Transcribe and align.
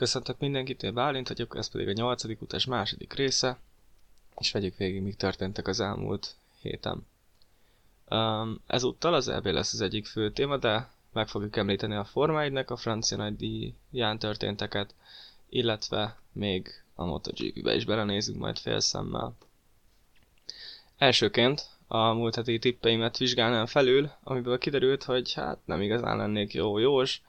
Köszöntök 0.00 0.38
mindenkit, 0.38 0.82
én 0.82 0.94
Bálint 0.94 1.28
vagyok, 1.28 1.56
ez 1.56 1.70
pedig 1.70 1.88
a 1.88 1.92
nyolcadik 1.92 2.42
utas 2.42 2.64
második 2.64 3.12
része, 3.12 3.58
és 4.38 4.52
vegyük 4.52 4.76
végig, 4.76 5.02
mik 5.02 5.16
történtek 5.16 5.68
az 5.68 5.80
elmúlt 5.80 6.34
héten. 6.60 7.06
Um, 8.08 8.60
ezúttal 8.66 9.14
az 9.14 9.28
EB 9.28 9.46
lesz 9.46 9.72
az 9.72 9.80
egyik 9.80 10.06
fő 10.06 10.30
téma, 10.32 10.56
de 10.56 10.90
meg 11.12 11.28
fogjuk 11.28 11.56
említeni 11.56 11.94
a 11.94 12.04
Forma 12.04 12.42
1 12.42 12.56
a 12.66 12.76
francia 12.76 13.16
nagydíján 13.16 14.18
történteket, 14.18 14.94
illetve 15.48 16.18
még 16.32 16.68
a 16.94 17.04
MotoGP-be 17.04 17.74
is 17.74 17.84
belenézünk 17.84 18.38
majd 18.38 18.58
fél 18.58 18.80
szemmel. 18.80 19.36
Elsőként 20.98 21.68
a 21.86 22.12
múlt 22.12 22.34
heti 22.34 22.58
tippeimet 22.58 23.16
vizsgálnám 23.16 23.66
felül, 23.66 24.10
amiből 24.22 24.58
kiderült, 24.58 25.04
hogy 25.04 25.32
hát 25.32 25.58
nem 25.64 25.80
igazán 25.80 26.16
lennék 26.16 26.52
jó 26.52 26.78
jós, 26.78 27.22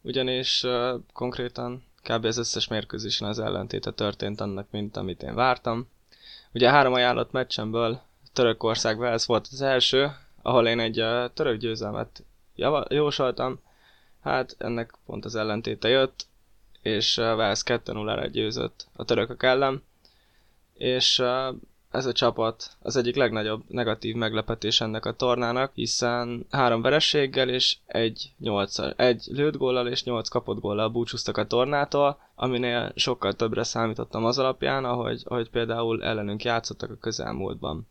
ugyanis 0.00 0.62
uh, 0.62 1.00
konkrétan 1.12 1.84
kb. 2.04 2.24
az 2.24 2.36
összes 2.36 2.68
mérkőzésen 2.68 3.28
az 3.28 3.38
ellentéte 3.38 3.90
történt 3.90 4.40
annak, 4.40 4.70
mint 4.70 4.96
amit 4.96 5.22
én 5.22 5.34
vártam. 5.34 5.88
Ugye 6.52 6.68
a 6.68 6.72
három 6.72 6.92
ajánlott 6.92 7.32
meccsemből 7.32 8.00
Törökország 8.32 9.02
ez 9.02 9.26
volt 9.26 9.48
az 9.52 9.60
első, 9.60 10.12
ahol 10.42 10.66
én 10.66 10.80
egy 10.80 11.04
török 11.34 11.58
győzelmet 11.58 12.24
jósoltam, 12.88 13.60
hát 14.22 14.54
ennek 14.58 14.94
pont 15.06 15.24
az 15.24 15.34
ellentéte 15.34 15.88
jött, 15.88 16.26
és 16.82 17.16
Wales 17.16 17.62
2-0-ra 17.64 18.28
győzött 18.32 18.86
a 18.96 19.04
törökök 19.04 19.42
ellen, 19.42 19.82
és 20.74 21.22
ez 21.94 22.06
a 22.06 22.12
csapat 22.12 22.70
az 22.82 22.96
egyik 22.96 23.16
legnagyobb 23.16 23.62
negatív 23.68 24.14
meglepetés 24.14 24.80
ennek 24.80 25.04
a 25.04 25.12
tornának, 25.12 25.70
hiszen 25.74 26.46
három 26.50 26.82
verességgel 26.82 27.48
és 27.48 27.76
egy, 27.86 28.32
nyolc, 28.38 28.78
egy 28.96 29.26
lőtt 29.30 29.56
góllal 29.56 29.88
és 29.88 30.04
nyolc 30.04 30.28
kapott 30.28 30.60
góllal 30.60 30.88
búcsúztak 30.88 31.36
a 31.36 31.46
tornától, 31.46 32.18
aminél 32.34 32.92
sokkal 32.94 33.32
többre 33.32 33.62
számítottam 33.62 34.24
az 34.24 34.38
alapján, 34.38 34.84
ahogy, 34.84 35.22
ahogy 35.24 35.50
például 35.50 36.02
ellenünk 36.02 36.44
játszottak 36.44 36.90
a 36.90 36.98
közelmúltban. 37.00 37.88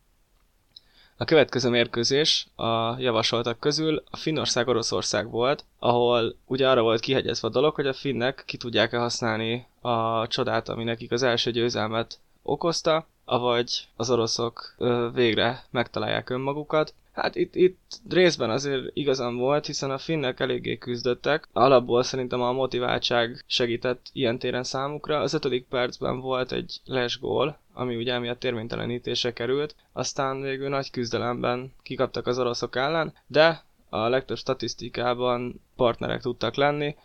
A 1.18 1.26
következő 1.26 1.70
mérkőzés 1.70 2.48
a 2.56 3.00
javasoltak 3.00 3.60
közül 3.60 4.04
a 4.12 4.18
Finnország-Oroszország 4.18 5.30
volt, 5.30 5.66
ahol 5.80 6.36
ugye 6.46 6.70
arra 6.70 6.82
volt 6.82 7.00
kihegyezve 7.00 7.48
a 7.48 7.52
dolog, 7.52 7.76
hogy 7.76 7.88
a 7.88 7.94
finnek 7.94 8.44
ki 8.46 8.58
tudják-e 8.58 8.98
használni 8.98 9.68
a 9.82 10.28
csodát, 10.28 10.70
ami 10.70 10.84
nekik 10.84 11.12
az 11.12 11.24
első 11.24 11.52
győzelmet 11.52 12.20
okozta, 12.42 13.08
avagy 13.26 13.88
az 13.96 14.10
oroszok 14.10 14.76
ö, 14.78 15.10
végre 15.14 15.64
megtalálják 15.72 16.30
önmagukat. 16.30 16.94
Hát 17.14 17.36
itt, 17.36 17.56
itt 17.56 18.00
részben 18.10 18.50
azért 18.50 18.90
igazam 18.94 19.38
volt, 19.38 19.66
hiszen 19.66 19.92
a 19.92 19.98
finnek 19.98 20.40
eléggé 20.40 20.78
küzdöttek. 20.78 21.48
Alapból 21.54 22.04
szerintem 22.04 22.42
a 22.42 22.52
motiváltság 22.52 23.44
segített 23.48 24.06
ilyen 24.14 24.40
téren 24.40 24.64
számukra. 24.64 25.20
Az 25.20 25.34
ötödik 25.34 25.66
percben 25.66 26.20
volt 26.20 26.52
egy 26.52 26.80
les 26.86 27.20
gól, 27.20 27.60
ami 27.74 27.96
ugye 27.96 28.14
emiatt 28.14 28.40
térvénytelenítése 28.40 29.34
került. 29.34 29.76
Aztán 29.92 30.42
végül 30.42 30.70
nagy 30.70 30.92
küzdelemben 30.92 31.74
kikaptak 31.84 32.28
az 32.28 32.40
oroszok 32.40 32.76
ellen, 32.76 33.14
de 33.28 33.64
a 33.90 34.08
legtöbb 34.08 34.38
statisztikában 34.38 35.62
partnerek 35.76 36.22
tudtak 36.22 36.56
lenni, 36.56 36.96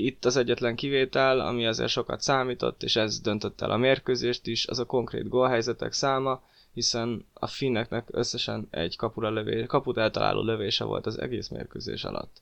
itt 0.00 0.24
az 0.24 0.36
egyetlen 0.36 0.76
kivétel, 0.76 1.40
ami 1.40 1.66
azért 1.66 1.90
sokat 1.90 2.20
számított, 2.20 2.82
és 2.82 2.96
ez 2.96 3.20
döntött 3.20 3.60
el 3.60 3.70
a 3.70 3.76
mérkőzést 3.76 4.46
is, 4.46 4.66
az 4.66 4.78
a 4.78 4.84
konkrét 4.84 5.28
gólhelyzetek 5.28 5.92
száma, 5.92 6.42
hiszen 6.72 7.26
a 7.32 7.46
finneknek 7.46 8.08
összesen 8.10 8.68
egy 8.70 8.96
kapura 8.96 9.30
lövés, 9.30 9.66
kaput 9.66 9.96
eltaláló 9.96 10.42
lövése 10.42 10.84
volt 10.84 11.06
az 11.06 11.20
egész 11.20 11.48
mérkőzés 11.48 12.04
alatt. 12.04 12.40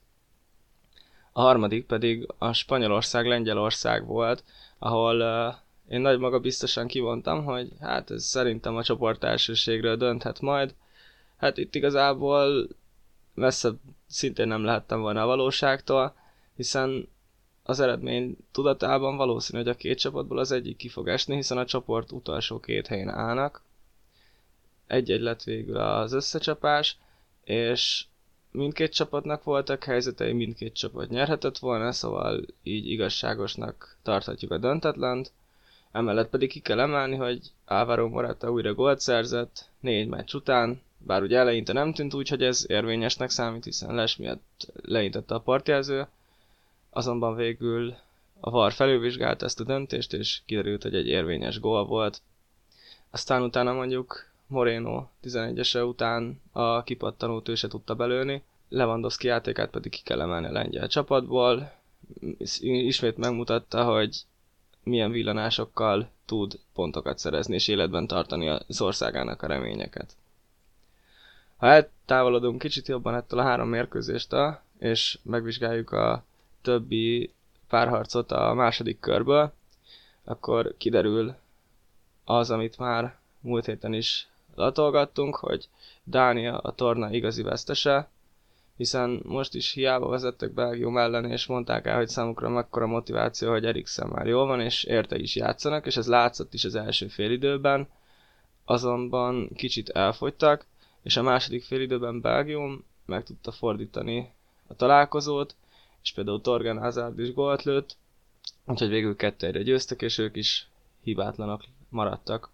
A 1.32 1.40
harmadik 1.40 1.86
pedig 1.86 2.26
a 2.38 2.52
Spanyolország-Lengyelország 2.52 4.06
volt, 4.06 4.44
ahol 4.78 5.20
uh, 5.20 5.54
én 5.88 6.00
nagy 6.00 6.18
maga 6.18 6.40
biztosan 6.40 6.86
kivontam, 6.86 7.44
hogy 7.44 7.72
hát 7.80 8.10
ez 8.10 8.24
szerintem 8.24 8.76
a 8.76 8.82
csoport 8.82 9.24
elsőségről 9.24 9.96
dönthet 9.96 10.40
majd. 10.40 10.74
Hát 11.36 11.56
itt 11.56 11.74
igazából 11.74 12.68
messze 13.34 13.70
szintén 14.06 14.48
nem 14.48 14.64
lehettem 14.64 15.00
volna 15.00 15.22
a 15.22 15.26
valóságtól, 15.26 16.14
hiszen 16.56 17.08
az 17.68 17.80
eredmény 17.80 18.36
tudatában 18.52 19.16
valószínű, 19.16 19.58
hogy 19.58 19.68
a 19.68 19.74
két 19.74 19.98
csapatból 19.98 20.38
az 20.38 20.52
egyik 20.52 20.76
ki 20.76 20.88
fog 20.88 21.08
esni, 21.08 21.34
hiszen 21.34 21.58
a 21.58 21.64
csoport 21.64 22.12
utolsó 22.12 22.60
két 22.60 22.86
helyen 22.86 23.08
állnak. 23.08 23.62
Egy-egy 24.86 25.20
lett 25.20 25.42
végül 25.42 25.76
az 25.76 26.12
összecsapás, 26.12 26.98
és 27.44 28.04
mindkét 28.50 28.92
csapatnak 28.94 29.44
voltak 29.44 29.84
helyzetei, 29.84 30.32
mindkét 30.32 30.74
csapat 30.74 31.08
nyerhetett 31.08 31.58
volna, 31.58 31.92
szóval 31.92 32.44
így 32.62 32.90
igazságosnak 32.90 33.96
tarthatjuk 34.02 34.50
a 34.50 34.58
döntetlent. 34.58 35.32
Emellett 35.92 36.30
pedig 36.30 36.50
ki 36.50 36.60
kell 36.60 36.80
emelni, 36.80 37.16
hogy 37.16 37.50
Álvaro 37.64 38.08
Morata 38.08 38.50
újra 38.50 38.74
gólt 38.74 39.00
szerzett 39.00 39.68
négy 39.80 40.08
meccs 40.08 40.34
után, 40.34 40.80
bár 40.98 41.22
ugye 41.22 41.38
eleinte 41.38 41.72
nem 41.72 41.92
tűnt 41.92 42.14
úgy, 42.14 42.28
hogy 42.28 42.42
ez 42.42 42.64
érvényesnek 42.68 43.30
számít, 43.30 43.64
hiszen 43.64 43.94
Les 43.94 44.16
miatt 44.16 44.66
leintette 44.82 45.34
a 45.34 45.40
partjelző, 45.40 46.06
azonban 46.96 47.34
végül 47.34 47.94
a 48.40 48.50
VAR 48.50 48.72
felülvizsgálta 48.72 49.44
ezt 49.44 49.60
a 49.60 49.64
döntést, 49.64 50.12
és 50.12 50.40
kiderült, 50.46 50.82
hogy 50.82 50.94
egy 50.94 51.06
érvényes 51.06 51.60
gól 51.60 51.86
volt. 51.86 52.20
Aztán 53.10 53.42
utána 53.42 53.72
mondjuk 53.72 54.30
Moreno 54.46 55.06
11-ese 55.22 55.86
után 55.86 56.40
a 56.52 56.82
kipattanót 56.82 57.48
ő 57.48 57.54
se 57.54 57.68
tudta 57.68 57.94
belőni, 57.94 58.42
Lewandowski 58.68 59.26
játékát 59.26 59.70
pedig 59.70 59.90
ki 59.90 60.00
kell 60.02 60.20
emelni 60.20 60.46
a 60.46 60.52
lengyel 60.52 60.88
csapatból. 60.88 61.72
Ismét 62.60 63.16
megmutatta, 63.16 63.84
hogy 63.84 64.16
milyen 64.82 65.10
villanásokkal 65.10 66.10
tud 66.24 66.58
pontokat 66.74 67.18
szerezni 67.18 67.54
és 67.54 67.68
életben 67.68 68.06
tartani 68.06 68.48
az 68.48 68.80
országának 68.80 69.42
a 69.42 69.46
reményeket. 69.46 70.16
Ha 71.56 71.66
eltávolodunk 71.66 72.58
kicsit 72.58 72.88
jobban 72.88 73.14
ettől 73.14 73.38
a 73.38 73.42
három 73.42 73.68
mérkőzéstől, 73.68 74.60
és 74.78 75.18
megvizsgáljuk 75.22 75.92
a 75.92 76.24
többi 76.66 77.32
párharcot 77.68 78.32
a 78.32 78.54
második 78.54 79.00
körből, 79.00 79.52
akkor 80.24 80.74
kiderül 80.78 81.34
az, 82.24 82.50
amit 82.50 82.78
már 82.78 83.18
múlt 83.40 83.66
héten 83.66 83.92
is 83.92 84.28
latolgattunk, 84.54 85.36
hogy 85.36 85.68
Dánia 86.04 86.58
a 86.58 86.72
torna 86.72 87.10
igazi 87.10 87.42
vesztese, 87.42 88.08
hiszen 88.76 89.20
most 89.24 89.54
is 89.54 89.72
hiába 89.72 90.08
vezettek 90.08 90.52
Belgium 90.52 90.98
ellen, 90.98 91.30
és 91.30 91.46
mondták 91.46 91.86
el, 91.86 91.96
hogy 91.96 92.08
számukra 92.08 92.48
mekkora 92.48 92.86
motiváció, 92.86 93.50
hogy 93.50 93.64
Eriksen 93.64 94.08
már 94.08 94.26
jól 94.26 94.46
van, 94.46 94.60
és 94.60 94.84
érte 94.84 95.16
is 95.18 95.36
játszanak, 95.36 95.86
és 95.86 95.96
ez 95.96 96.06
látszott 96.06 96.54
is 96.54 96.64
az 96.64 96.74
első 96.74 97.08
félidőben, 97.08 97.88
azonban 98.64 99.50
kicsit 99.54 99.88
elfogytak, 99.88 100.66
és 101.02 101.16
a 101.16 101.22
második 101.22 101.64
félidőben 101.64 102.20
Belgium 102.20 102.84
meg 103.04 103.24
tudta 103.24 103.52
fordítani 103.52 104.32
a 104.66 104.74
találkozót, 104.74 105.54
és 106.06 106.12
például 106.12 106.40
Torgan 106.40 106.78
Hazard 106.78 107.18
is 107.18 107.32
gólt 107.32 107.62
lőtt, 107.62 107.96
úgyhogy 108.64 108.88
végül 108.88 109.16
kettőre 109.16 109.62
győztek, 109.62 110.02
és 110.02 110.18
ők 110.18 110.36
is 110.36 110.68
hibátlanok 111.02 111.62
maradtak. 111.88 112.50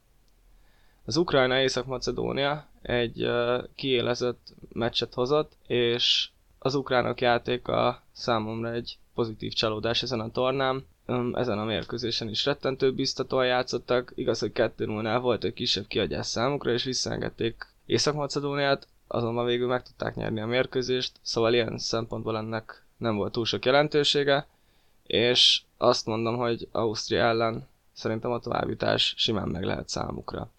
Az 1.04 1.16
Ukrajna 1.16 1.60
Észak-Macedónia 1.60 2.66
egy 2.82 3.22
uh, 3.24 3.64
kiélezett 3.74 4.54
meccset 4.72 5.14
hozott, 5.14 5.52
és 5.66 6.28
az 6.58 6.74
ukránok 6.74 7.20
játéka 7.20 8.02
számomra 8.12 8.72
egy 8.72 8.98
pozitív 9.14 9.52
csalódás 9.52 10.02
ezen 10.02 10.20
a 10.20 10.30
tornán. 10.30 10.86
Um, 11.06 11.34
ezen 11.34 11.58
a 11.58 11.64
mérkőzésen 11.64 12.28
is 12.28 12.44
rettentő 12.44 12.92
biztatóan 12.92 13.46
játszottak, 13.46 14.12
igaz, 14.14 14.38
hogy 14.38 14.52
2 14.52 14.86
0 14.86 15.18
volt 15.18 15.44
egy 15.44 15.52
kisebb 15.52 15.86
kiadás 15.86 16.26
számukra, 16.26 16.72
és 16.72 16.84
visszaengedték 16.84 17.66
Észak-Macedóniát, 17.86 18.86
azonban 19.06 19.44
végül 19.44 19.68
meg 19.68 19.82
tudták 19.82 20.14
nyerni 20.14 20.40
a 20.40 20.46
mérkőzést, 20.46 21.12
szóval 21.22 21.52
ilyen 21.52 21.78
szempontból 21.78 22.36
ennek 22.36 22.82
nem 23.02 23.16
volt 23.16 23.32
túl 23.32 23.44
sok 23.44 23.64
jelentősége, 23.64 24.46
és 25.06 25.60
azt 25.76 26.06
mondom, 26.06 26.36
hogy 26.36 26.68
Ausztria 26.72 27.22
ellen 27.24 27.68
szerintem 27.92 28.30
a 28.30 28.38
továbbítás 28.38 29.14
simán 29.16 29.48
meg 29.48 29.64
lehet 29.64 29.88
számukra. 29.88 30.50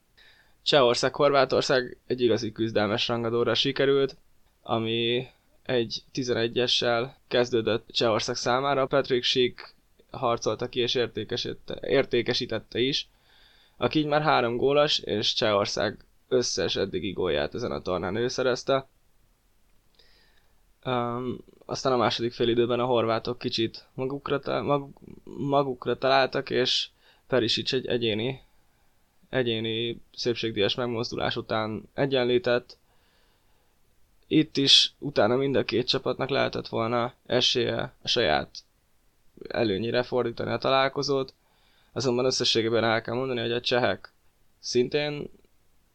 Csehország, 0.62 1.16
Horvátország 1.16 1.98
egy 2.08 2.22
igazi 2.22 2.52
küzdelmes 2.52 3.08
rangadóra 3.08 3.54
sikerült, 3.54 4.16
ami 4.62 5.28
egy 5.64 6.04
11-essel 6.14 7.10
kezdődött 7.28 7.88
Csehország 7.92 8.36
számára. 8.36 8.86
Patrick 8.86 9.24
Schick 9.24 9.74
harcolta 10.12 10.70
ki 10.70 10.80
és 10.80 11.00
értékesítette 11.82 12.80
is, 12.80 13.08
aki 13.78 14.00
így 14.00 14.06
már 14.06 14.22
három 14.22 14.58
gólas, 14.58 15.00
és 15.00 15.34
Csehország 15.34 16.06
összes 16.28 16.76
eddigi 16.76 17.12
gólját 17.12 17.56
ezen 17.56 17.72
a 17.72 17.82
tornán 17.82 18.16
ő 18.16 18.28
szerezte. 18.28 18.88
Um, 20.86 21.38
aztán 21.66 21.94
a 21.94 21.98
második 21.98 22.34
fél 22.34 22.48
időben 22.48 22.80
a 22.80 22.86
horvátok 22.86 23.38
kicsit 23.38 23.88
magukra, 23.94 24.62
mag, 24.62 24.90
magukra 25.24 25.98
találtak, 25.98 26.50
és 26.50 26.88
Perisic 27.28 27.74
egy 27.74 27.86
egyéni, 27.86 28.42
egyéni 29.30 30.02
szépségdíjas 30.16 30.76
megmozdulás 30.76 31.36
után 31.36 31.90
egyenlített. 31.94 32.78
Itt 34.28 34.58
is 34.58 34.94
utána 35.00 35.36
mind 35.36 35.56
a 35.56 35.64
két 35.66 35.88
csapatnak 35.88 36.30
lehetett 36.30 36.68
volna 36.68 37.14
esélye 37.26 37.94
a 38.02 38.08
saját 38.08 38.50
előnyire 39.48 40.04
fordítani 40.04 40.52
a 40.52 40.58
találkozót, 40.58 41.34
azonban 41.92 42.26
összességében 42.26 42.84
el 42.84 43.02
kell 43.02 43.16
mondani, 43.16 43.40
hogy 43.40 43.52
a 43.52 43.62
csehek 43.62 44.14
szintén 44.60 45.30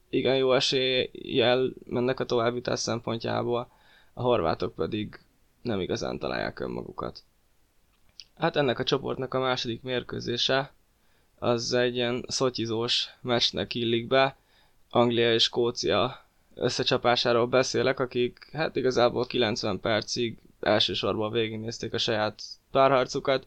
igen 0.09 0.37
jó 0.37 0.53
eséllyel 0.53 1.73
mennek 1.87 2.21
a 2.21 2.25
továbbítás 2.25 2.79
szempontjából, 2.81 3.71
a 4.12 4.23
horvátok 4.23 4.75
pedig 4.75 5.21
nem 5.69 5.81
igazán 5.81 6.19
találják 6.19 6.61
önmagukat. 6.61 7.23
Hát 8.37 8.56
ennek 8.56 8.79
a 8.79 8.85
csoportnak 8.85 9.35
a 9.35 9.41
második 9.41 9.82
mérkőzése 9.82 10.73
az 11.38 11.73
egy 11.73 11.94
ilyen 11.94 12.25
szotyizós 12.29 13.09
meccsnek 13.20 13.75
illik 13.75 14.06
be. 14.06 14.37
Anglia 14.91 15.32
és 15.32 15.43
Skócia 15.43 16.25
összecsapásáról 16.55 17.47
beszélek, 17.47 18.00
akik 18.00 18.49
hát 18.53 18.76
igazából 18.76 19.26
90 19.26 19.81
percig 19.81 20.38
elsősorban 20.61 21.32
végignézték 21.32 21.94
a 21.94 21.99
saját 21.99 22.43
párharcukat, 22.71 23.47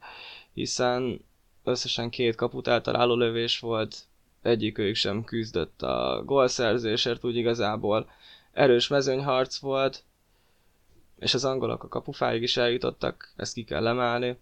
hiszen 0.54 1.22
összesen 1.64 2.10
két 2.10 2.36
kaput 2.36 2.68
eltaláló 2.68 3.16
lövés 3.16 3.60
volt, 3.60 3.96
egyikőjük 4.42 4.96
sem 4.96 5.24
küzdött 5.24 5.82
a 5.82 6.24
gólszerzésért, 6.26 7.24
úgy 7.24 7.36
igazából 7.36 8.10
erős 8.52 8.88
mezőnyharc 8.88 9.58
volt, 9.58 10.04
és 11.22 11.34
az 11.34 11.46
angolok 11.46 11.84
a 11.84 11.88
kapufáig 11.88 12.42
is 12.42 12.58
eljutottak, 12.58 13.32
ezt 13.36 13.54
ki 13.54 13.64
kell 13.64 13.88
emelni, 13.88 14.38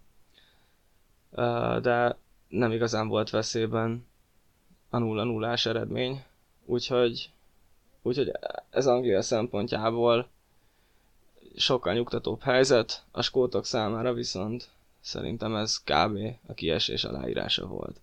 de 1.82 2.16
nem 2.48 2.72
igazán 2.72 3.08
volt 3.08 3.30
veszélyben 3.30 4.06
a 4.88 4.98
0 4.98 5.24
0 5.24 5.54
eredmény, 5.64 6.24
úgyhogy, 6.64 7.30
úgyhogy 8.02 8.32
ez 8.70 8.86
Anglia 8.86 9.22
szempontjából 9.22 10.28
sokkal 11.56 11.94
nyugtatóbb 11.94 12.40
helyzet, 12.42 13.04
a 13.10 13.22
skótok 13.22 13.64
számára 13.64 14.12
viszont 14.12 14.68
szerintem 15.00 15.54
ez 15.56 15.82
kb. 15.82 16.18
a 16.46 16.54
kiesés 16.54 17.04
aláírása 17.04 17.66
volt. 17.66 18.00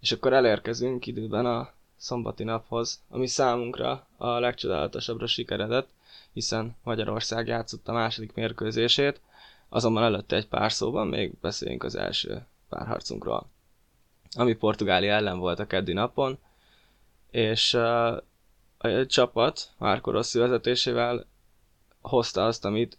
És 0.00 0.12
akkor 0.12 0.32
elérkezünk 0.32 1.06
időben 1.06 1.46
a 1.46 1.72
szombati 2.02 2.44
naphoz, 2.44 3.02
ami 3.08 3.26
számunkra 3.26 4.06
a 4.16 4.38
legcsodálatosabbra 4.38 5.26
sikeredett, 5.26 5.88
hiszen 6.32 6.76
Magyarország 6.82 7.46
játszott 7.46 7.88
a 7.88 7.92
második 7.92 8.34
mérkőzését, 8.34 9.20
azonban 9.68 10.02
előtte 10.02 10.36
egy 10.36 10.48
pár 10.48 10.72
szóban 10.72 11.06
még 11.06 11.32
beszéljünk 11.40 11.82
az 11.82 11.94
első 11.94 12.46
párharcunkról, 12.68 13.46
ami 14.36 14.54
Portugália 14.54 15.12
ellen 15.12 15.38
volt 15.38 15.58
a 15.58 15.66
keddi 15.66 15.92
napon, 15.92 16.38
és 17.30 17.74
a 17.74 19.06
csapat 19.06 19.70
Márko 19.78 20.10
Rossi 20.10 20.38
vezetésével 20.38 21.26
hozta 22.00 22.46
azt, 22.46 22.64
amit 22.64 22.98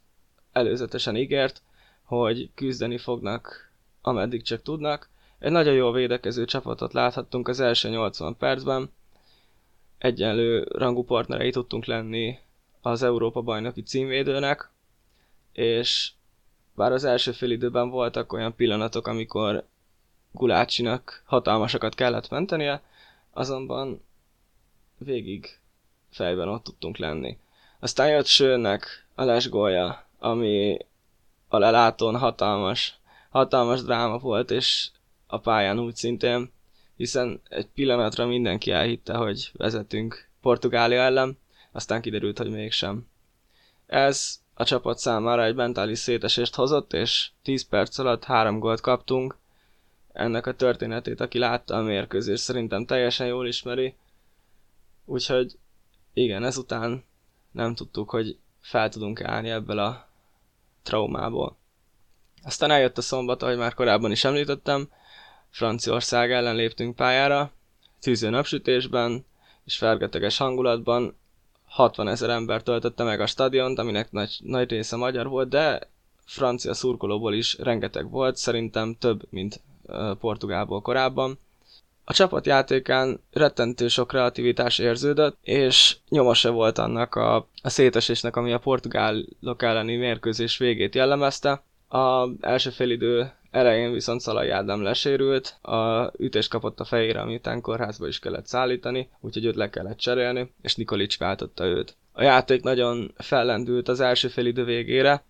előzetesen 0.52 1.16
ígért, 1.16 1.62
hogy 2.04 2.52
küzdeni 2.56 2.98
fognak, 2.98 3.72
ameddig 4.02 4.44
csak 4.44 4.62
tudnak, 4.62 5.10
egy 5.44 5.51
nagyon 5.51 5.74
jól 5.74 5.94
védekező 5.94 6.45
csapatot 6.45 6.94
láthattunk 6.94 7.48
az 7.48 7.60
első 7.60 7.90
80 7.90 8.38
percben. 8.38 8.92
Egyenlő 9.98 10.68
rangú 10.72 11.04
partnerei 11.04 11.51
tudtunk 11.51 11.86
lenni 11.86 12.40
az 12.81 13.04
Európa 13.04 13.42
bajnoki 13.42 13.81
címvédőnek, 13.84 14.69
és 15.51 16.12
bár 16.75 16.92
az 16.92 17.04
első 17.04 17.31
fél 17.31 17.51
időben 17.51 17.90
voltak 17.90 18.34
olyan 18.34 18.56
pillanatok, 18.56 19.07
amikor 19.07 19.66
Gulácsinak 20.31 21.24
hatalmasakat 21.25 21.95
kellett 21.95 22.30
mentenie, 22.30 22.81
azonban 23.31 24.06
végig 24.98 25.60
fejben 26.10 26.48
ott 26.48 26.63
tudtunk 26.63 26.98
lenni. 26.98 27.38
Aztán 27.80 28.10
jött 28.10 28.25
Sőnnek 28.25 29.07
a 29.16 29.24
lesgolja, 29.24 30.06
ami 30.19 30.78
a 31.48 31.57
lelátón 31.57 32.18
hatalmas, 32.18 32.98
hatalmas 33.30 33.81
dráma 33.81 34.18
volt, 34.18 34.51
és 34.51 34.90
a 35.33 35.39
pályán 35.39 35.80
úgy 35.80 35.95
szintén, 35.95 36.51
hiszen 36.95 37.41
egy 37.50 37.68
pillanatra 37.68 38.25
mindenki 38.25 38.71
elhitte, 38.71 39.13
hogy 39.13 39.51
vezetünk 39.53 40.30
Portugália 40.41 41.01
ellen, 41.01 41.38
aztán 41.71 42.01
kiderült, 42.01 42.38
hogy 42.38 42.50
mégsem. 42.50 43.07
Ez 43.85 44.41
a 44.53 44.63
csapat 44.63 44.97
számára 44.97 45.44
egy 45.44 45.56
mentális 45.56 46.00
szétesést 46.00 46.56
hozott, 46.56 46.94
és 46.94 47.30
10 47.41 47.68
perc 47.68 47.97
alatt 47.97 48.24
három 48.24 48.59
gólt 48.59 48.81
kaptunk. 48.81 49.38
Ennek 50.12 50.47
a 50.47 50.56
történetét, 50.56 51.19
aki 51.19 51.38
látta 51.38 51.75
a 51.75 51.81
mérkőzést, 51.81 52.44
szerintem 52.44 52.85
teljesen 52.85 53.27
jól 53.27 53.47
ismeri. 53.47 53.95
Úgyhogy 55.06 55.57
igen, 56.13 56.44
ezután 56.44 57.03
nem 57.51 57.75
tudtuk, 57.75 58.09
hogy 58.09 58.38
fel 58.62 58.89
tudunk 58.89 59.21
állni 59.21 59.50
ebből 59.50 59.80
a 59.80 60.07
traumából. 60.83 61.57
Aztán 62.44 62.71
eljött 62.71 62.97
a 62.97 63.01
szombat, 63.01 63.44
ahogy 63.44 63.57
már 63.57 63.74
korábban 63.74 64.12
is 64.12 64.24
említettem, 64.24 64.89
Franciaország 65.54 66.32
ellen 66.32 66.56
léptünk 66.56 66.96
pályára, 66.96 67.52
tűző 68.02 68.30
napsütésben 68.30 69.26
és 69.66 69.78
fergeteges 69.78 70.38
hangulatban 70.38 71.18
60 71.66 72.08
ezer 72.08 72.30
ember 72.30 72.64
töltötte 72.64 73.04
meg 73.04 73.22
a 73.22 73.26
stadiont, 73.26 73.80
aminek 73.80 74.12
nagy, 74.12 74.38
nagy 74.44 74.70
része 74.70 74.96
magyar 74.96 75.28
volt, 75.28 75.50
de 75.50 75.80
francia 76.26 76.74
szurkolóból 76.74 77.34
is 77.34 77.58
rengeteg 77.58 78.10
volt, 78.10 78.36
szerintem 78.36 78.96
több, 79.00 79.22
mint 79.30 79.62
Portugálból 80.20 80.82
korábban. 80.82 81.40
A 82.04 82.14
csapat 82.14 82.46
játékán 82.46 83.20
rettentő 83.32 83.88
sok 83.88 84.08
kreativitás 84.08 84.80
érződött, 84.80 85.38
és 85.42 85.98
nyoma 86.10 86.34
se 86.34 86.50
volt 86.50 86.78
annak 86.78 87.16
a, 87.16 87.36
a 87.62 87.70
szétesésnek, 87.70 88.36
ami 88.36 88.54
a 88.54 88.60
portugálok 88.60 89.62
elleni 89.62 89.96
mérkőzés 89.96 90.58
végét 90.58 90.96
jellemezte. 90.96 91.64
A 91.88 92.28
első 92.42 92.70
félidő 92.70 93.32
Elején 93.54 93.92
viszont 93.92 94.22
Szalai 94.22 94.50
Ádám 94.50 94.82
lesérült, 94.82 95.58
a 95.62 96.12
ütést 96.18 96.50
kapott 96.50 96.80
a 96.80 96.84
fejére, 96.86 97.22
amitán 97.22 97.62
kórházba 97.62 98.08
is 98.08 98.20
kellett 98.20 98.46
szállítani, 98.46 99.10
úgyhogy 99.20 99.46
őt 99.46 99.56
le 99.56 99.70
kellett 99.70 99.98
cserélni, 99.98 100.54
és 100.62 100.76
Nikolics 100.76 101.18
váltotta 101.18 101.66
őt. 101.66 101.96
A 102.12 102.24
játék 102.24 102.64
nagyon 102.64 103.14
fellendült 103.18 103.88
az 103.88 104.00
első 104.00 104.32
idő 104.36 104.64
végére, 104.64 105.24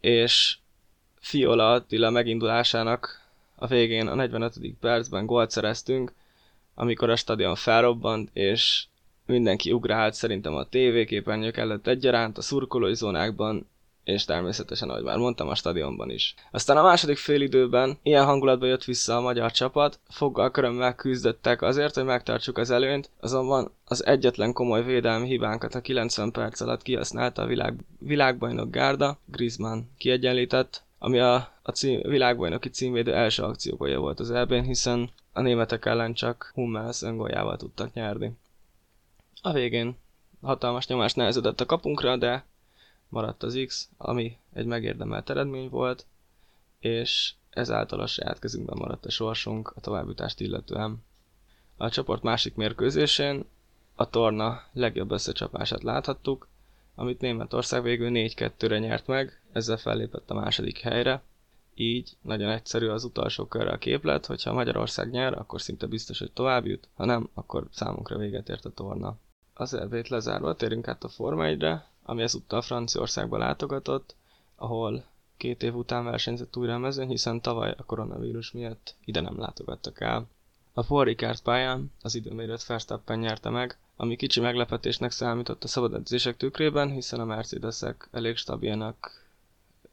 és 0.00 0.58
Fiola 1.20 1.72
Attila 1.72 2.10
megindulásának 2.10 3.28
a 3.54 3.66
végén 3.66 4.06
a 4.06 4.14
45. 4.14 4.54
percben 4.80 5.26
gólt 5.26 5.50
szereztünk, 5.50 6.12
amikor 6.74 7.10
a 7.10 7.16
stadion 7.16 7.54
felrobbant, 7.54 8.30
és 8.32 8.84
mindenki 9.26 9.72
ugrált 9.72 10.14
szerintem 10.14 10.54
a 10.54 10.68
tévéképernyők 10.68 11.56
előtt 11.56 11.86
egyaránt, 11.86 12.38
a 12.38 12.42
szurkolói 12.42 12.94
zónákban 12.94 13.66
és 14.08 14.24
természetesen, 14.24 14.90
ahogy 14.90 15.02
már 15.02 15.16
mondtam, 15.16 15.48
a 15.48 15.54
stadionban 15.54 16.10
is. 16.10 16.34
Aztán 16.50 16.76
a 16.76 16.82
második 16.82 17.16
félidőben 17.16 17.98
ilyen 18.02 18.24
hangulatban 18.24 18.68
jött 18.68 18.84
vissza 18.84 19.16
a 19.16 19.20
magyar 19.20 19.50
csapat, 19.50 20.00
foggal 20.08 20.50
körömmel 20.50 20.94
küzdöttek 20.94 21.62
azért, 21.62 21.94
hogy 21.94 22.04
megtartsuk 22.04 22.58
az 22.58 22.70
előnyt, 22.70 23.10
azonban 23.20 23.72
az 23.84 24.06
egyetlen 24.06 24.52
komoly 24.52 24.84
védelmi 24.84 25.26
hibánkat 25.26 25.74
a 25.74 25.80
90 25.80 26.30
perc 26.30 26.60
alatt 26.60 26.82
kihasználta 26.82 27.42
a 27.42 27.46
világ, 27.46 27.74
világbajnok 27.98 28.70
Gárda, 28.70 29.18
Griezmann 29.24 29.80
kiegyenlített, 29.98 30.82
ami 30.98 31.18
a, 31.18 31.34
a 31.62 31.70
cím, 31.70 32.00
világbajnoki 32.02 32.68
címvédő 32.68 33.14
első 33.14 33.42
akciógolja 33.42 34.00
volt 34.00 34.20
az 34.20 34.30
elbén, 34.30 34.62
hiszen 34.62 35.10
a 35.32 35.40
németek 35.40 35.86
ellen 35.86 36.14
csak 36.14 36.50
Hummels 36.54 37.02
öngoljával 37.02 37.56
tudtak 37.56 37.92
nyerni. 37.92 38.32
A 39.42 39.52
végén 39.52 39.96
hatalmas 40.42 40.86
nyomás 40.86 41.14
nehezedett 41.14 41.60
a 41.60 41.66
kapunkra, 41.66 42.16
de 42.16 42.44
maradt 43.08 43.42
az 43.42 43.60
X, 43.66 43.88
ami 43.96 44.36
egy 44.52 44.66
megérdemelt 44.66 45.30
eredmény 45.30 45.68
volt, 45.68 46.06
és 46.78 47.34
ezáltal 47.50 48.00
a 48.00 48.06
saját 48.06 48.38
kezünkben 48.38 48.78
maradt 48.78 49.06
a 49.06 49.10
sorsunk 49.10 49.72
a 49.76 49.80
továbbjutást 49.80 50.40
illetően. 50.40 51.04
A 51.76 51.90
csoport 51.90 52.22
másik 52.22 52.54
mérkőzésén 52.54 53.44
a 53.94 54.10
torna 54.10 54.62
legjobb 54.72 55.10
összecsapását 55.10 55.82
láthattuk, 55.82 56.48
amit 56.94 57.20
Németország 57.20 57.82
végül 57.82 58.10
4-2-re 58.12 58.78
nyert 58.78 59.06
meg, 59.06 59.40
ezzel 59.52 59.76
fellépett 59.76 60.30
a 60.30 60.34
második 60.34 60.78
helyre. 60.78 61.22
Így 61.74 62.16
nagyon 62.22 62.50
egyszerű 62.50 62.86
az 62.86 63.04
utolsó 63.04 63.46
körre 63.46 63.70
a 63.70 63.78
képlet, 63.78 64.26
hogyha 64.26 64.52
Magyarország 64.52 65.10
nyer, 65.10 65.32
akkor 65.38 65.60
szinte 65.60 65.86
biztos, 65.86 66.18
hogy 66.18 66.32
tovább 66.32 66.66
jut, 66.66 66.88
ha 66.94 67.04
nem, 67.04 67.28
akkor 67.34 67.66
számunkra 67.70 68.16
véget 68.16 68.48
ért 68.48 68.64
a 68.64 68.70
torna. 68.70 69.16
Az 69.54 69.74
elvét 69.74 70.08
lezárva 70.08 70.54
térünk 70.54 70.88
át 70.88 71.04
a 71.04 71.08
Forma 71.08 71.44
1-re, 71.46 71.88
ami 72.08 72.22
ezúttal 72.22 72.62
Franciaországba 72.62 73.38
látogatott, 73.38 74.14
ahol 74.56 75.04
két 75.36 75.62
év 75.62 75.74
után 75.76 76.04
versenyzett 76.04 76.56
újra 76.56 76.74
a 76.74 76.78
mezőn, 76.78 77.08
hiszen 77.08 77.40
tavaly 77.40 77.74
a 77.76 77.84
koronavírus 77.84 78.52
miatt 78.52 78.94
ide 79.04 79.20
nem 79.20 79.38
látogattak 79.38 80.00
el. 80.00 80.26
A 80.72 80.82
Paul 80.82 81.04
Ricard 81.04 81.40
pályán 81.40 81.92
az 82.02 82.14
időmérőt 82.14 82.66
Verstappen 82.66 83.18
nyerte 83.18 83.50
meg, 83.50 83.78
ami 83.96 84.16
kicsi 84.16 84.40
meglepetésnek 84.40 85.10
számított 85.10 85.64
a 85.64 85.68
szabad 85.68 85.94
edzések 85.94 86.36
tükrében, 86.36 86.90
hiszen 86.90 87.20
a 87.20 87.24
Mercedesek 87.24 88.08
elég 88.12 88.36
stabilnak 88.36 89.24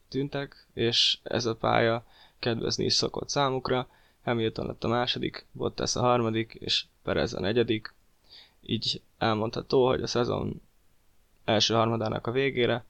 tűntek, 0.10 0.67
és 0.74 1.17
ez 1.24 1.45
a 1.45 1.55
pálya 1.55 2.05
kedvezni 2.39 2.86
is 2.86 2.93
szokott 2.93 3.29
számukra. 3.29 3.88
Hamilton 4.24 4.65
lett 4.65 4.84
a 4.84 4.88
második, 4.88 5.45
Bottas 5.51 5.95
a 5.95 6.00
harmadik, 6.01 6.53
és 6.53 6.86
Perez 7.03 7.34
a 7.34 7.39
negyedik. 7.39 7.93
Így 8.62 9.01
elmondható, 9.17 9.88
hogy 9.88 10.01
a 10.01 10.07
szezon 10.07 10.62
első 11.45 11.73
harmadának 11.73 12.27
a 12.27 12.31
végére 12.31 12.85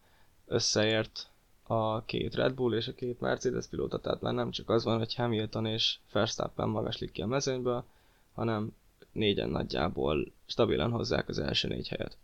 összeért 0.45 1.29
a 1.63 2.01
két 2.01 2.35
Red 2.35 2.53
Bull 2.53 2.73
és 2.73 2.87
a 2.87 2.93
két 2.93 3.19
Mercedes 3.19 3.65
pilóta, 3.67 3.99
tehát 3.99 4.21
már 4.21 4.33
nem 4.33 4.51
csak 4.51 4.69
az 4.69 4.83
van, 4.83 4.97
hogy 4.97 5.15
Hamilton 5.15 5.65
és 5.65 5.97
Verstappen 6.11 6.69
magaslik 6.69 7.11
ki 7.11 7.21
a 7.21 7.27
mezőnyből, 7.27 7.83
hanem 8.33 8.75
négyen 9.11 9.49
nagyjából 9.49 10.31
stabilan 10.45 10.91
hozzák 10.91 11.29
az 11.29 11.39
első 11.39 11.67
négy 11.67 11.87
helyet. 11.87 12.17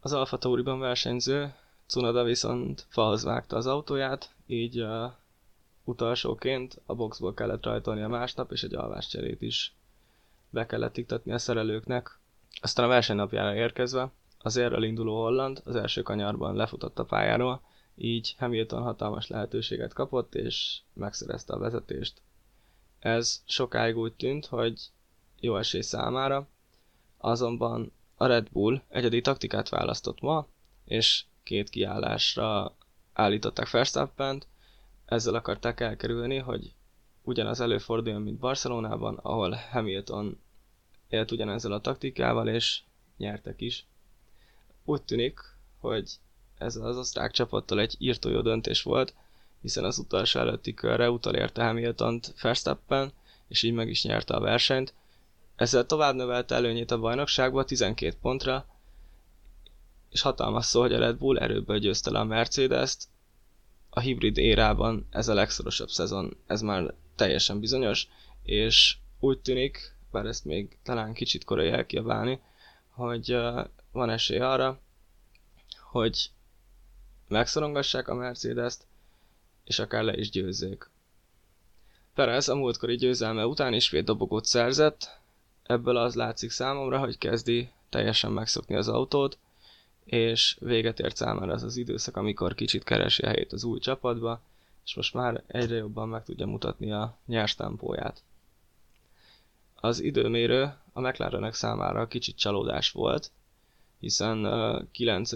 Az 0.00 0.12
Alfa 0.12 0.38
Tauriban 0.38 0.78
versenyző 0.78 1.54
Cunoda 1.86 2.22
viszont 2.22 2.86
falhoz 2.88 3.22
vágta 3.22 3.56
az 3.56 3.66
autóját, 3.66 4.30
így 4.46 4.80
uh, 4.80 5.12
utolsóként 5.84 6.80
a 6.86 6.94
boxból 6.94 7.34
kellett 7.34 7.64
rajtolni 7.64 8.02
a 8.02 8.08
másnap, 8.08 8.52
és 8.52 8.62
egy 8.62 8.74
alváscserét 8.74 9.42
is 9.42 9.72
be 10.50 10.66
kellett 10.66 10.96
iktatni 10.96 11.32
a 11.32 11.38
szerelőknek. 11.38 12.17
Aztán 12.60 12.84
a 12.84 12.88
versenynapjára 12.88 13.54
érkezve 13.54 14.10
az 14.38 14.56
érrel 14.56 14.82
induló 14.82 15.22
Holland 15.22 15.62
az 15.64 15.76
első 15.76 16.02
kanyarban 16.02 16.56
lefutott 16.56 16.98
a 16.98 17.04
pályáról, 17.04 17.60
így 17.94 18.34
Hamilton 18.38 18.82
hatalmas 18.82 19.26
lehetőséget 19.26 19.92
kapott, 19.92 20.34
és 20.34 20.80
megszerezte 20.92 21.52
a 21.52 21.58
vezetést. 21.58 22.22
Ez 22.98 23.42
sokáig 23.46 23.96
úgy 23.96 24.12
tűnt, 24.12 24.46
hogy 24.46 24.80
jó 25.40 25.56
esély 25.56 25.80
számára, 25.80 26.48
azonban 27.16 27.92
a 28.14 28.26
Red 28.26 28.48
Bull 28.50 28.82
egyedi 28.88 29.20
taktikát 29.20 29.68
választott 29.68 30.20
ma, 30.20 30.46
és 30.84 31.24
két 31.42 31.68
kiállásra 31.68 32.76
állították 33.12 33.70
Verstappent, 33.70 34.46
ezzel 35.04 35.34
akarták 35.34 35.80
elkerülni, 35.80 36.36
hogy 36.36 36.74
ugyanaz 37.22 37.60
előforduljon, 37.60 38.22
mint 38.22 38.38
Barcelonában, 38.38 39.16
ahol 39.22 39.58
Hamilton 39.70 40.40
élt 41.08 41.30
ugyanezzel 41.30 41.72
a 41.72 41.80
taktikával, 41.80 42.48
és 42.48 42.80
nyertek 43.16 43.60
is. 43.60 43.86
Úgy 44.84 45.02
tűnik, 45.02 45.40
hogy 45.78 46.10
ez 46.58 46.76
az 46.76 46.96
osztrák 46.96 47.30
csapattól 47.30 47.80
egy 47.80 47.94
írtó 47.98 48.30
jó 48.30 48.40
döntés 48.40 48.82
volt, 48.82 49.14
hiszen 49.60 49.84
az 49.84 49.98
utolsó 49.98 50.40
előtti 50.40 50.74
körre 50.74 51.10
utolérte 51.10 51.64
Hamilton-t 51.64 52.40
Verstappen, 52.40 53.12
és 53.48 53.62
így 53.62 53.72
meg 53.72 53.88
is 53.88 54.04
nyerte 54.04 54.34
a 54.34 54.40
versenyt. 54.40 54.94
Ezzel 55.56 55.86
tovább 55.86 56.14
növelte 56.14 56.54
előnyét 56.54 56.90
a 56.90 56.98
bajnokságba 56.98 57.64
12 57.64 58.16
pontra, 58.20 58.66
és 60.10 60.20
hatalmas 60.20 60.66
szó, 60.66 60.80
hogy 60.80 60.92
a 60.92 60.98
Red 60.98 61.16
Bull 61.16 61.38
erőből 61.38 61.78
győzte 61.78 62.10
le 62.10 62.18
a 62.18 62.24
Mercedes-t. 62.24 63.08
A 63.90 64.00
hibrid 64.00 64.36
érában 64.36 65.06
ez 65.10 65.28
a 65.28 65.34
legszorosabb 65.34 65.88
szezon, 65.88 66.36
ez 66.46 66.60
már 66.60 66.94
teljesen 67.16 67.60
bizonyos, 67.60 68.08
és 68.42 68.96
úgy 69.20 69.38
tűnik, 69.40 69.96
bár 70.10 70.26
ezt 70.26 70.44
még 70.44 70.78
talán 70.82 71.12
kicsit 71.12 71.44
korai 71.44 71.68
elkiabálni, 71.68 72.40
hogy 72.90 73.36
van 73.92 74.10
esély 74.10 74.38
arra, 74.38 74.80
hogy 75.80 76.30
megszorongassák 77.28 78.08
a 78.08 78.14
Mercedes-t, 78.14 78.86
és 79.64 79.78
akár 79.78 80.02
le 80.02 80.16
is 80.16 80.30
győzzék. 80.30 80.90
Perez 82.14 82.48
a 82.48 82.54
múltkori 82.54 82.96
győzelme 82.96 83.46
után 83.46 83.72
ismét 83.74 84.04
dobogót 84.04 84.44
szerzett, 84.44 85.20
ebből 85.62 85.96
az 85.96 86.14
látszik 86.14 86.50
számomra, 86.50 86.98
hogy 86.98 87.18
kezdi 87.18 87.70
teljesen 87.88 88.32
megszokni 88.32 88.74
az 88.74 88.88
autót, 88.88 89.38
és 90.04 90.56
véget 90.60 91.00
ért 91.00 91.16
számára 91.16 91.52
az 91.52 91.62
az 91.62 91.76
időszak, 91.76 92.16
amikor 92.16 92.54
kicsit 92.54 92.84
keresi 92.84 93.22
a 93.22 93.26
helyét 93.26 93.52
az 93.52 93.64
új 93.64 93.78
csapatba, 93.78 94.40
és 94.84 94.94
most 94.94 95.14
már 95.14 95.42
egyre 95.46 95.76
jobban 95.76 96.08
meg 96.08 96.24
tudja 96.24 96.46
mutatni 96.46 96.92
a 96.92 97.16
nyers 97.26 97.54
tempóját. 97.54 98.22
Az 99.80 100.00
időmérő 100.00 100.74
a 100.92 101.00
McLarenek 101.00 101.54
számára 101.54 102.08
kicsit 102.08 102.36
csalódás 102.36 102.90
volt, 102.90 103.30
hiszen 103.98 104.44
a 104.44 104.90
9. 104.90 105.32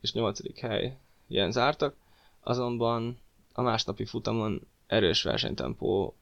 és 0.00 0.12
8. 0.12 0.60
hely 0.60 0.98
ilyen 1.26 1.52
zártak, 1.52 1.94
azonban 2.40 3.18
a 3.52 3.62
másnapi 3.62 4.04
futamon 4.04 4.66
erős 4.86 5.22
versenytempóval 5.22 6.12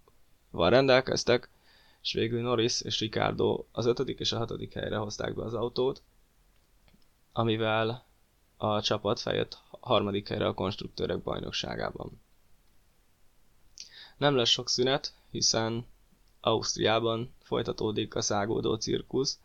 rendelkeztek, 0.51 1.49
és 2.03 2.13
végül 2.13 2.41
Norris 2.41 2.81
és 2.81 3.01
Ricardo 3.01 3.65
az 3.73 3.87
5. 3.87 3.99
és 3.99 4.33
a 4.33 4.39
6. 4.39 4.73
helyre 4.73 4.97
hozták 4.97 5.35
be 5.35 5.43
az 5.43 5.55
autót, 5.55 6.03
amivel 7.33 8.05
a 8.57 8.83
csapat 8.83 9.21
feljött 9.21 9.59
harmadik 9.81 10.29
helyre 10.29 10.47
a 10.47 10.55
konstruktőrek 10.55 11.23
bajnokságában. 11.23 12.21
Nem 14.17 14.35
lesz 14.35 14.49
sok 14.49 14.69
szünet, 14.69 15.13
hiszen 15.31 15.87
Ausztriában 16.41 17.35
folytatódik 17.43 18.15
a 18.15 18.21
szágódó 18.21 18.75
cirkusz, 18.75 19.39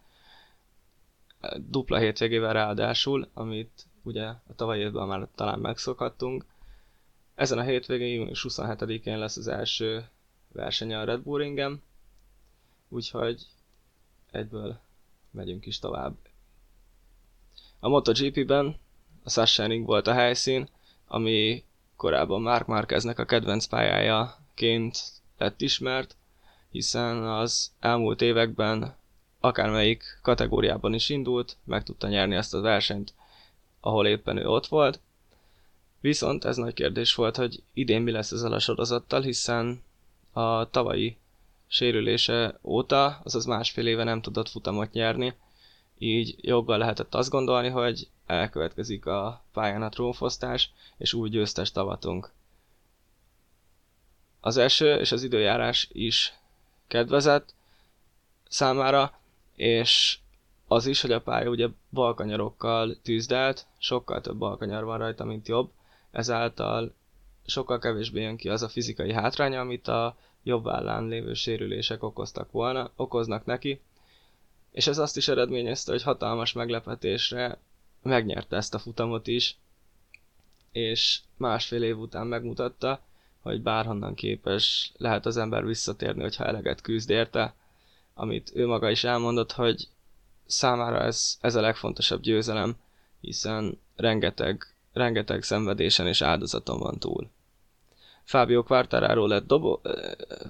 dupla 1.57 1.97
hétvégével 1.97 2.53
ráadásul, 2.53 3.29
amit 3.33 3.85
ugye 4.03 4.25
a 4.25 4.55
tavalyi 4.55 4.81
évben 4.81 5.07
már 5.07 5.27
talán 5.35 5.59
megszokhattunk. 5.59 6.45
Ezen 7.35 7.57
a 7.57 7.63
hétvégén, 7.63 8.13
június 8.13 8.45
27-én 8.49 9.17
lesz 9.17 9.37
az 9.37 9.47
első 9.47 10.09
verseny 10.51 10.93
a 10.93 11.03
Red 11.03 11.21
Bull 11.21 11.39
Ringen, 11.39 11.81
úgyhogy 12.89 13.47
egyből 14.31 14.79
megyünk 15.31 15.65
is 15.65 15.79
tovább. 15.79 16.15
A 17.79 17.89
MotoGP-ben 17.89 18.79
a 19.23 19.29
Sachsenring 19.29 19.85
volt 19.85 20.07
a 20.07 20.13
helyszín, 20.13 20.69
ami 21.07 21.63
korábban 21.95 22.41
Mark 22.41 22.67
Marqueznek 22.67 23.19
a 23.19 23.25
kedvenc 23.25 23.65
pályájaként 23.65 25.03
lett 25.37 25.61
ismert, 25.61 26.15
hiszen 26.73 27.23
az 27.23 27.71
elmúlt 27.79 28.21
években 28.21 28.95
akármelyik 29.39 30.03
kategóriában 30.21 30.93
is 30.93 31.09
indult, 31.09 31.57
meg 31.63 31.83
tudta 31.83 32.07
nyerni 32.07 32.35
ezt 32.35 32.53
a 32.53 32.61
versenyt, 32.61 33.13
ahol 33.79 34.07
éppen 34.07 34.37
ő 34.37 34.47
ott 34.47 34.67
volt. 34.67 34.99
Viszont 35.99 36.45
ez 36.45 36.57
nagy 36.57 36.73
kérdés 36.73 37.15
volt, 37.15 37.35
hogy 37.35 37.63
idén 37.73 38.01
mi 38.01 38.11
lesz 38.11 38.31
ezzel 38.31 38.53
a 38.53 38.59
sorozattal, 38.59 39.21
hiszen 39.21 39.83
a 40.31 40.69
tavalyi 40.69 41.17
sérülése 41.67 42.59
óta, 42.63 43.21
azaz 43.23 43.45
másfél 43.45 43.87
éve 43.87 44.03
nem 44.03 44.21
tudott 44.21 44.49
futamot 44.49 44.91
nyerni, 44.91 45.33
így 45.97 46.35
joggal 46.41 46.77
lehetett 46.77 47.15
azt 47.15 47.29
gondolni, 47.29 47.69
hogy 47.69 48.07
elkövetkezik 48.25 49.05
a 49.05 49.43
pályán 49.51 49.81
a 49.81 49.89
trónfosztás, 49.89 50.71
és 50.97 51.13
új 51.13 51.29
győztes 51.29 51.71
tavatunk. 51.71 52.31
Az 54.39 54.57
eső 54.57 54.95
és 54.95 55.11
az 55.11 55.23
időjárás 55.23 55.89
is 55.91 56.33
kedvezett 56.87 57.53
számára, 58.49 59.19
és 59.55 60.17
az 60.67 60.85
is, 60.85 61.01
hogy 61.01 61.11
a 61.11 61.21
pálya 61.21 61.49
ugye 61.49 61.67
balkanyarokkal 61.91 62.97
tűzdelt, 63.01 63.65
sokkal 63.77 64.21
több 64.21 64.37
balkanyar 64.37 64.83
van 64.83 64.97
rajta, 64.97 65.23
mint 65.23 65.47
jobb, 65.47 65.71
ezáltal 66.11 66.93
sokkal 67.45 67.79
kevésbé 67.79 68.21
jön 68.21 68.37
ki 68.37 68.49
az 68.49 68.63
a 68.63 68.69
fizikai 68.69 69.13
hátránya, 69.13 69.59
amit 69.59 69.87
a 69.87 70.17
jobb 70.43 70.67
állán 70.67 71.07
lévő 71.07 71.33
sérülések 71.33 72.03
okoztak 72.03 72.51
volna, 72.51 72.91
okoznak 72.95 73.45
neki, 73.45 73.81
és 74.71 74.87
ez 74.87 74.97
azt 74.97 75.17
is 75.17 75.27
eredményezte, 75.27 75.91
hogy 75.91 76.03
hatalmas 76.03 76.53
meglepetésre 76.53 77.57
megnyerte 78.01 78.55
ezt 78.55 78.73
a 78.73 78.79
futamot 78.79 79.27
is, 79.27 79.57
és 80.71 81.19
másfél 81.37 81.83
év 81.83 81.99
után 81.99 82.27
megmutatta, 82.27 82.99
hogy 83.43 83.61
bárhonnan 83.61 84.13
képes 84.13 84.91
lehet 84.97 85.25
az 85.25 85.37
ember 85.37 85.65
visszatérni, 85.65 86.21
hogyha 86.21 86.45
eleget 86.45 86.81
küzd 86.81 87.09
érte, 87.09 87.53
amit 88.13 88.51
ő 88.53 88.67
maga 88.67 88.89
is 88.89 89.03
elmondott, 89.03 89.51
hogy 89.51 89.87
számára 90.45 91.01
ez, 91.01 91.37
ez 91.41 91.55
a 91.55 91.61
legfontosabb 91.61 92.21
győzelem, 92.21 92.75
hiszen 93.21 93.79
rengeteg, 93.95 94.75
rengeteg 94.93 95.43
szenvedésen 95.43 96.07
és 96.07 96.21
áldozaton 96.21 96.79
van 96.79 96.99
túl. 96.99 97.29
Fábio 98.23 98.63
Quartararo 98.63 99.27
lett, 99.27 99.47
dobo, 99.47 99.79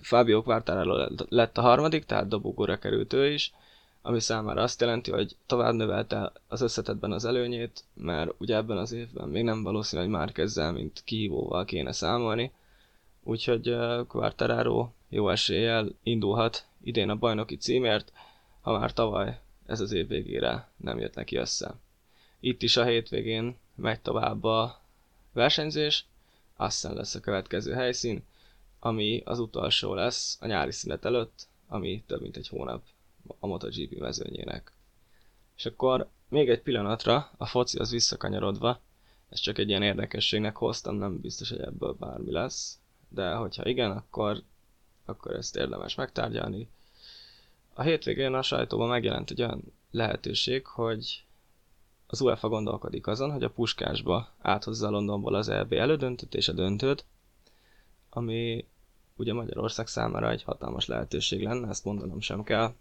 Fábio 0.01 0.43
Quartararo 0.43 1.07
lett 1.29 1.57
a 1.57 1.61
harmadik, 1.61 2.05
tehát 2.05 2.27
dobogóra 2.27 2.79
került 2.79 3.13
ő 3.13 3.31
is, 3.31 3.53
ami 4.01 4.19
számára 4.19 4.61
azt 4.61 4.81
jelenti, 4.81 5.11
hogy 5.11 5.35
tovább 5.45 5.73
növelte 5.73 6.31
az 6.47 6.61
összetetben 6.61 7.11
az 7.11 7.25
előnyét, 7.25 7.83
mert 7.93 8.31
ugye 8.37 8.55
ebben 8.55 8.77
az 8.77 8.91
évben 8.91 9.29
még 9.29 9.43
nem 9.43 9.63
valószínű, 9.63 10.01
hogy 10.01 10.11
már 10.11 10.31
kezdzel, 10.31 10.71
mint 10.71 11.01
kihívóval 11.05 11.65
kéne 11.65 11.91
számolni, 11.91 12.51
úgyhogy 13.23 13.75
Quartararo 14.07 14.89
jó 15.09 15.29
eséllyel 15.29 15.89
indulhat 16.03 16.65
idén 16.83 17.09
a 17.09 17.15
bajnoki 17.15 17.57
címért, 17.57 18.11
ha 18.61 18.79
már 18.79 18.93
tavaly 18.93 19.39
ez 19.65 19.79
az 19.79 19.91
év 19.91 20.07
végére 20.07 20.69
nem 20.77 20.99
jött 20.99 21.15
neki 21.15 21.35
össze. 21.35 21.75
Itt 22.39 22.61
is 22.61 22.77
a 22.77 22.83
hétvégén 22.83 23.57
megy 23.75 24.01
tovább 24.01 24.43
a 24.43 24.81
versenyzés, 25.33 26.05
aztán 26.55 26.93
lesz 26.93 27.15
a 27.15 27.19
következő 27.19 27.73
helyszín, 27.73 28.23
ami 28.79 29.21
az 29.25 29.39
utolsó 29.39 29.93
lesz 29.93 30.37
a 30.41 30.45
nyári 30.45 30.71
szünet 30.71 31.05
előtt, 31.05 31.47
ami 31.67 32.03
több 32.07 32.21
mint 32.21 32.37
egy 32.37 32.47
hónap 32.47 32.83
a 33.39 33.47
MotoGP 33.47 33.99
mezőnyének. 33.99 34.71
És 35.57 35.65
akkor 35.65 36.09
még 36.27 36.49
egy 36.49 36.61
pillanatra 36.61 37.31
a 37.37 37.45
foci 37.45 37.77
az 37.77 37.91
visszakanyarodva, 37.91 38.79
ez 39.29 39.39
csak 39.39 39.57
egy 39.57 39.69
ilyen 39.69 39.83
érdekességnek 39.83 40.55
hoztam, 40.55 40.95
nem 40.95 41.19
biztos, 41.19 41.49
hogy 41.49 41.59
ebből 41.59 41.93
bármi 41.99 42.31
lesz, 42.31 42.79
de 43.13 43.33
hogyha 43.33 43.65
igen, 43.65 43.91
akkor, 43.91 44.41
akkor 45.05 45.31
ezt 45.35 45.55
érdemes 45.55 45.95
megtárgyalni. 45.95 46.67
A 47.73 47.81
hétvégén 47.81 48.33
a 48.33 48.41
sajtóban 48.41 48.87
megjelent 48.87 49.31
egy 49.31 49.41
olyan 49.41 49.63
lehetőség, 49.91 50.65
hogy 50.65 51.23
az 52.07 52.21
UEFA 52.21 52.49
gondolkodik 52.49 53.07
azon, 53.07 53.31
hogy 53.31 53.43
a 53.43 53.49
puskásba 53.49 54.29
áthozza 54.41 54.89
Londonból 54.89 55.35
az 55.35 55.49
EB 55.49 55.73
elődöntőt 55.73 56.35
és 56.35 56.47
a 56.47 56.53
döntőt, 56.53 57.05
ami 58.09 58.65
ugye 59.15 59.33
Magyarország 59.33 59.87
számára 59.87 60.29
egy 60.29 60.43
hatalmas 60.43 60.85
lehetőség 60.85 61.43
lenne, 61.43 61.69
ezt 61.69 61.85
mondanom 61.85 62.19
sem 62.19 62.43
kell, 62.43 62.73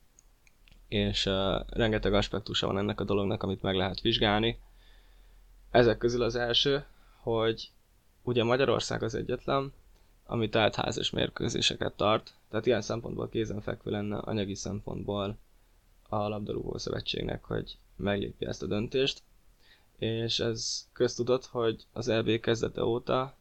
és 0.89 1.27
uh, 1.27 1.61
rengeteg 1.69 2.15
aspektusa 2.15 2.67
van 2.67 2.79
ennek 2.79 3.01
a 3.01 3.05
dolognak, 3.05 3.43
amit 3.43 3.63
meg 3.63 3.75
lehet 3.75 4.01
vizsgálni. 4.01 4.59
Ezek 5.71 5.99
közül 5.99 6.23
az 6.23 6.35
első, 6.35 6.85
hogy 7.21 7.71
ugye 8.23 8.45
Magyarország 8.45 9.03
az 9.03 9.15
egyetlen, 9.15 9.73
ami 10.27 10.49
teltházas 10.49 11.11
mérkőzéseket 11.11 11.93
tart, 11.93 12.35
tehát 12.49 12.67
ilyen 12.67 12.83
szempontból 12.83 13.29
kézenfekvő 13.29 13.91
lenne 13.91 14.17
anyagi 14.19 14.55
szempontból 14.55 15.37
a 16.09 16.17
labdarúgó 16.29 16.79
szövetségnek, 16.79 17.45
hogy 17.45 17.79
meglépje 17.97 18.49
ezt 18.49 18.63
a 18.63 18.67
döntést, 18.67 19.23
és 19.99 20.39
ez 20.41 20.89
köztudott, 20.93 21.47
hogy 21.47 21.87
az 21.93 22.09
EB 22.09 22.41
kezdete 22.41 22.85
óta 22.85 23.37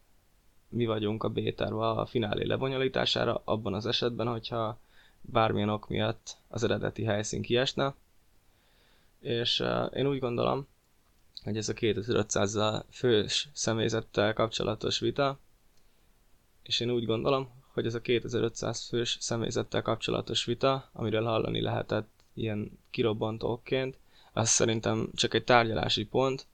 mi 0.69 0.85
vagyunk 0.85 1.23
a 1.23 1.29
b 1.29 1.39
a 1.59 2.05
finálé 2.05 2.43
lebonyolítására, 2.45 3.41
abban 3.45 3.73
az 3.73 3.85
esetben, 3.85 4.27
hogyha 4.27 4.79
bármilyen 5.21 5.69
ok 5.69 5.87
miatt 5.89 6.37
az 6.47 6.63
eredeti 6.63 7.03
helyszín 7.03 7.41
kiesne. 7.41 7.95
És 9.19 9.59
uh, 9.59 9.91
én 9.95 10.07
úgy 10.07 10.19
gondolom, 10.19 10.67
hogy 11.43 11.57
ez 11.57 11.69
a 11.69 11.73
2500 11.73 12.57
fős 12.89 13.49
személyzettel 13.53 14.33
kapcsolatos 14.33 14.99
vita, 14.99 15.39
és 16.63 16.79
én 16.79 16.91
úgy 16.91 17.05
gondolom, 17.05 17.49
hogy 17.73 17.85
ez 17.85 17.93
a 17.95 18.01
2500 18.01 18.87
fős 18.87 19.17
személyzettel 19.19 19.81
kapcsolatos 19.81 20.45
vita, 20.45 20.89
amiről 20.93 21.23
hallani 21.25 21.61
lehetett 21.61 22.09
ilyen 22.33 22.79
kirobbantóként, 22.89 23.97
az 24.33 24.49
szerintem 24.49 25.09
csak 25.15 25.33
egy 25.33 25.43
tárgyalási 25.43 26.05
pont, 26.05 26.45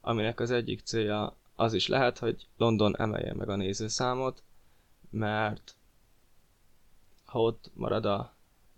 aminek 0.00 0.40
az 0.40 0.50
egyik 0.50 0.80
célja 0.80 1.36
az 1.54 1.72
is 1.72 1.86
lehet, 1.86 2.18
hogy 2.18 2.46
London 2.56 2.96
emelje 2.96 3.34
meg 3.34 3.48
a 3.48 3.56
nézőszámot, 3.56 4.42
mert 5.10 5.74
ha 7.24 7.40
ott 7.40 7.70
marad 7.74 8.04
a 8.04 8.34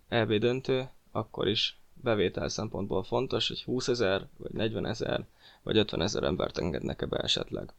EB 0.07 0.33
döntő, 0.33 0.89
akkor 1.11 1.47
is 1.47 1.77
bevétel 1.93 2.49
szempontból 2.49 3.03
fontos, 3.03 3.47
hogy 3.47 3.63
20 3.63 3.87
ezer, 3.87 4.27
vagy 4.37 4.51
40 4.51 4.85
ezer, 4.85 5.25
vagy 5.63 5.77
50 5.77 6.01
ezer 6.01 6.23
embert 6.23 6.57
engednek-e 6.57 7.05
be 7.05 7.17
esetleg. 7.17 7.73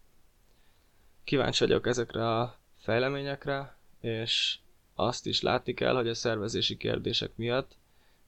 Kíváncsi 1.25 1.64
vagyok 1.64 1.87
ezekre 1.87 2.38
a 2.38 2.59
fejleményekre, 2.80 3.76
és 4.00 4.58
azt 4.94 5.26
is 5.26 5.42
látni 5.42 5.75
kell, 5.75 5.94
hogy 5.94 6.08
a 6.08 6.14
szervezési 6.14 6.76
kérdések 6.76 7.30
miatt, 7.37 7.76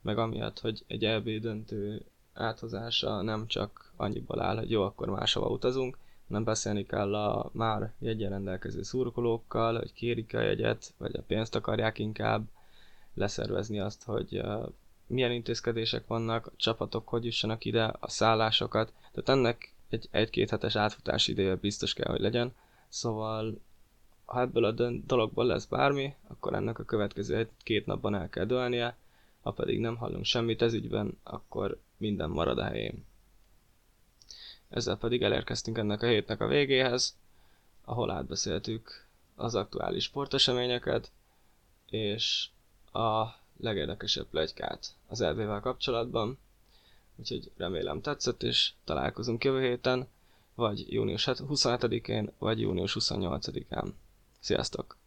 meg 0.02 0.18
amiatt, 0.18 0.61
hogy 0.61 0.85
egy 0.87 1.04
EB 1.04 1.28
döntő 1.28 2.02
áthozása 2.35 3.23
nem 3.23 3.47
csak 3.47 3.92
annyiból 3.97 4.40
áll, 4.42 4.56
hogy 4.56 4.71
jó, 4.71 4.82
akkor 4.82 5.09
máshova 5.09 5.49
utazunk, 5.49 5.99
hanem 6.28 6.44
beszélni 6.44 6.87
kell 6.87 7.14
a 7.14 7.50
már 7.52 7.92
jegyen 7.99 8.30
rendelkező 8.30 8.82
szurkolókkal, 8.82 9.78
hogy 9.78 9.92
kérik 9.92 10.35
a 10.35 10.40
jegyet, 10.40 10.94
vagy 10.99 11.16
a 11.16 11.23
pénzt 11.23 11.54
akarják 11.54 11.99
inkább, 11.99 12.49
leszervezni 13.14 13.80
azt, 13.80 14.04
hogy 14.04 14.42
milyen 15.06 15.32
intézkedések 15.32 16.06
vannak, 16.06 16.47
a 16.47 16.52
csapatok 16.56 17.09
hogy 17.09 17.25
jussanak 17.25 17.64
ide, 17.64 17.85
a 18.00 18.09
szállásokat. 18.09 18.92
Tehát 19.12 19.28
ennek 19.40 19.75
egy 19.88 20.09
egy-két 20.11 20.50
hetes 20.50 20.76
átfutási 20.76 21.32
ideje 21.32 21.54
biztos 21.54 21.92
kell, 21.92 22.11
hogy 22.11 22.21
legyen. 22.21 22.54
Szóval 22.88 23.61
ha 24.32 24.40
ebből 24.40 24.64
a 24.64 24.90
dologból 25.06 25.44
lesz 25.46 25.64
bármi, 25.64 26.14
akkor 26.28 26.54
ennek 26.54 26.78
a 26.78 26.84
következő 26.84 27.36
egy-két 27.36 27.86
napban 27.86 28.14
el 28.14 28.28
kell 28.28 28.44
dőlnie, 28.44 28.96
ha 29.42 29.50
pedig 29.50 29.78
nem 29.80 29.96
hallunk 29.96 30.24
semmit 30.24 30.62
ez 30.62 30.72
ügyben, 30.74 31.18
akkor 31.22 31.80
minden 31.96 32.30
marad 32.30 32.58
a 32.58 32.64
helyén. 32.64 33.04
Ezzel 34.68 34.96
pedig 34.96 35.22
elérkeztünk 35.22 35.78
ennek 35.78 36.02
a 36.02 36.06
hétnek 36.06 36.40
a 36.40 36.46
végéhez, 36.46 37.16
ahol 37.84 38.10
átbeszéltük 38.10 39.06
az 39.34 39.54
aktuális 39.54 40.04
sporteseményeket, 40.04 41.10
és 41.90 42.49
a 42.92 43.26
legérdekesebb 43.56 44.26
plegykát 44.26 44.95
az 45.08 45.21
elvével 45.21 45.60
kapcsolatban. 45.60 46.38
Úgyhogy 47.16 47.50
remélem 47.56 48.00
tetszett, 48.00 48.42
és 48.42 48.73
találkozunk 48.84 49.45
jövő 49.45 49.60
héten, 49.60 50.08
vagy 50.54 50.92
június 50.92 51.25
27-én, 51.30 52.32
vagy 52.38 52.60
június 52.60 52.97
28-án. 53.00 53.92
Sziasztok! 54.43 55.01